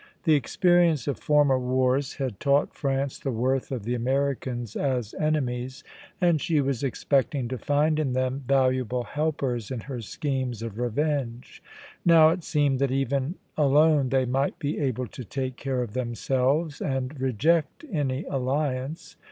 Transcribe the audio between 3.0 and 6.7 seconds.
the worth of the Americans as enemies, and she